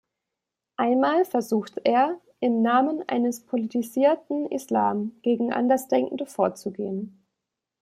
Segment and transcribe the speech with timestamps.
[0.77, 7.23] Einmal versucht er, im Namen eines politisierten Islam gegen Andersdenkende vorzugehen.